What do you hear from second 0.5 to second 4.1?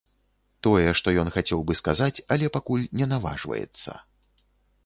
Тое, што ён хацеў бы сказаць, але пакуль не наважваецца.